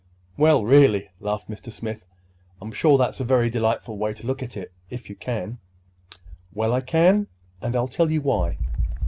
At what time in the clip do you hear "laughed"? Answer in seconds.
1.19-1.47